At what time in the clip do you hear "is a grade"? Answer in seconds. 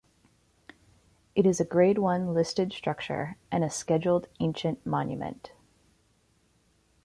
1.45-1.99